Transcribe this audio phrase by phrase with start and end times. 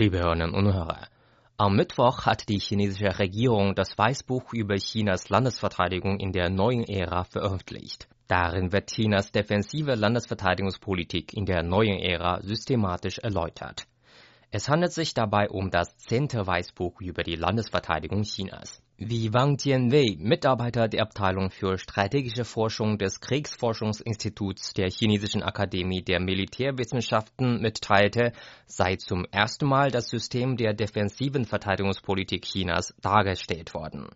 [0.00, 1.08] Liebe Hörerinnen und Hörer,
[1.56, 7.24] am Mittwoch hat die chinesische Regierung das Weißbuch über Chinas Landesverteidigung in der neuen Ära
[7.24, 8.06] veröffentlicht.
[8.28, 13.88] Darin wird Chinas defensive Landesverteidigungspolitik in der neuen Ära systematisch erläutert.
[14.50, 18.82] Es handelt sich dabei um das zehnte Weißbuch über die Landesverteidigung Chinas.
[18.96, 26.18] Wie Wang Jianwei, Mitarbeiter der Abteilung für strategische Forschung des Kriegsforschungsinstituts der Chinesischen Akademie der
[26.18, 28.32] Militärwissenschaften mitteilte,
[28.66, 34.08] sei zum ersten Mal das System der defensiven Verteidigungspolitik Chinas dargestellt worden.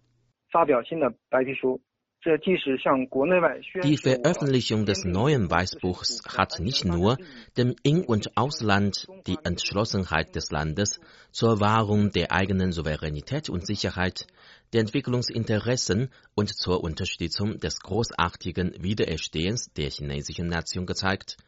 [2.25, 7.17] Die Veröffentlichung des neuen Weißbuchs hat nicht nur
[7.57, 11.01] dem In- und Ausland die Entschlossenheit des Landes
[11.33, 14.29] zur Wahrung der eigenen Souveränität und Sicherheit,
[14.73, 21.39] der Entwicklungsinteressen und zur Unterstützung des großartigen Wiedererstehens der chinesischen Nation gezeigt,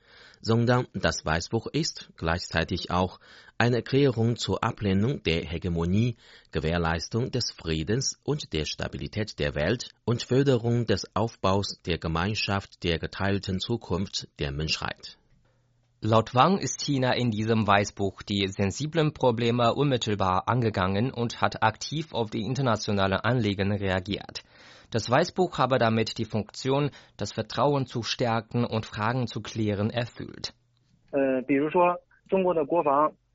[0.41, 3.21] sondern das Weißbuch ist gleichzeitig auch
[3.59, 6.17] eine Erklärung zur Ablehnung der Hegemonie,
[6.51, 12.99] Gewährleistung des Friedens und der Stabilität der Welt und Förderung des Aufbaus der Gemeinschaft der
[12.99, 15.17] geteilten Zukunft der Menschheit.
[16.07, 22.13] Laut Wang ist China in diesem Weißbuch die sensiblen Probleme unmittelbar angegangen und hat aktiv
[22.13, 24.43] auf die internationalen Anliegen reagiert.
[24.91, 30.55] Das Weißbuch habe damit die Funktion, das Vertrauen zu stärken und Fragen zu klären, erfüllt.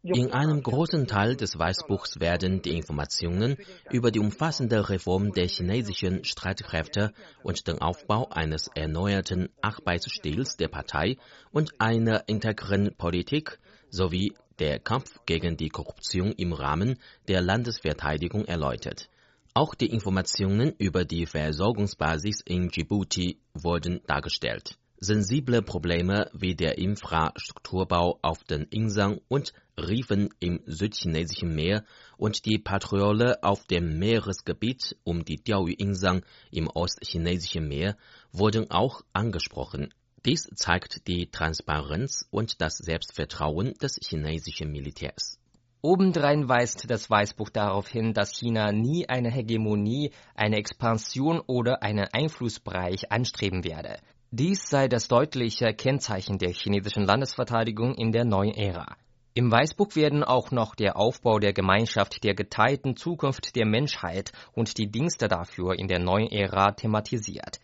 [0.02, 3.58] In einem großen Teil des Weißbuchs werden die Informationen
[3.92, 7.12] über die umfassende Reform der chinesischen Streitkräfte
[7.44, 11.18] und den Aufbau eines erneuerten Arbeitsstils der Partei
[11.52, 16.98] und einer integren Politik sowie der Kampf gegen die Korruption im Rahmen
[17.28, 19.10] der Landesverteidigung erläutert.
[19.54, 24.78] Auch die Informationen über die Versorgungsbasis in Djibouti wurden dargestellt.
[25.02, 31.86] Sensible Probleme wie der Infrastrukturbau auf den Inseln und Riefen im südchinesischen Meer
[32.18, 37.96] und die Patrouille auf dem Meeresgebiet um die Diaoyu-Inseln im ostchinesischen Meer
[38.34, 39.94] wurden auch angesprochen.
[40.26, 45.39] Dies zeigt die Transparenz und das Selbstvertrauen des chinesischen Militärs.
[45.82, 52.06] Obendrein weist das Weißbuch darauf hin, dass China nie eine Hegemonie, eine Expansion oder einen
[52.12, 53.98] Einflussbereich anstreben werde.
[54.30, 58.98] Dies sei das deutliche Kennzeichen der chinesischen Landesverteidigung in der neuen Ära.
[59.36, 64.78] Im Weißbuch werden auch noch der Aufbau der Gemeinschaft der geteilten Zukunft der Menschheit und
[64.78, 67.62] die Dienste dafür in der neuen Ära thematisiert.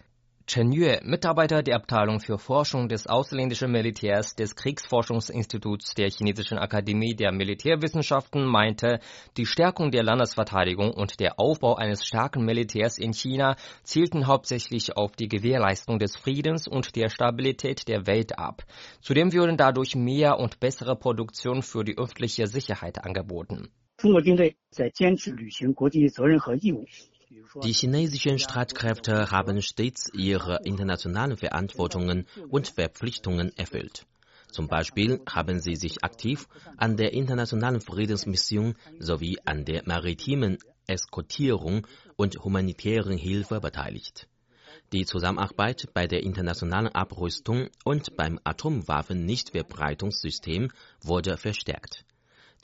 [0.52, 7.14] Chen Yue, Mitarbeiter der Abteilung für Forschung des ausländischen Militärs des Kriegsforschungsinstituts der Chinesischen Akademie
[7.14, 8.98] der Militärwissenschaften, meinte,
[9.36, 13.54] die Stärkung der Landesverteidigung und der Aufbau eines starken Militärs in China
[13.84, 18.64] zielten hauptsächlich auf die Gewährleistung des Friedens und der Stabilität der Welt ab.
[19.00, 23.68] Zudem würden dadurch mehr und bessere Produktion für die öffentliche Sicherheit angeboten.
[23.98, 26.86] 中国军队在坚持履行国际责任和义务。
[27.63, 34.05] die chinesischen Streitkräfte haben stets ihre internationalen Verantwortungen und Verpflichtungen erfüllt.
[34.51, 40.57] Zum Beispiel haben sie sich aktiv an der internationalen Friedensmission sowie an der maritimen
[40.87, 44.27] Eskortierung und humanitären Hilfe beteiligt.
[44.91, 52.05] Die Zusammenarbeit bei der internationalen Abrüstung und beim Atomwaffen-Nichtverbreitungssystem wurde verstärkt.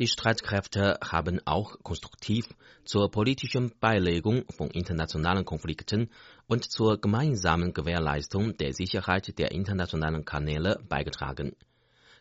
[0.02, 2.48] Die Streitkräfte haben auch konstruktiv
[2.86, 6.10] zur politischen Beilegung von internationalen Konflikten
[6.48, 11.56] und zur gemeinsamen Gewährleistung der Sicherheit der internationalen Kanäle beigetragen.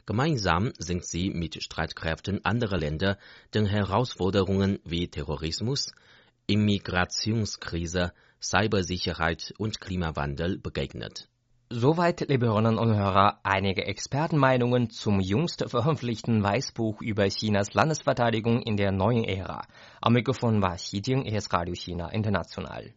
[0.05, 3.17] Gemeinsam sind sie mit Streitkräften anderer Länder
[3.55, 5.91] den Herausforderungen wie Terrorismus,
[6.49, 11.31] Immigrationskrise, Cybersicherheit und Klimawandel begegnet.
[11.73, 18.77] Soweit, liebe Hörerinnen und Hörer, einige Expertenmeinungen zum jüngst veröffentlichten Weißbuch über Chinas Landesverteidigung in
[18.77, 19.63] der neuen Ära.
[20.01, 22.93] Am Mikrofon war Xi Jing, ES Radio China International.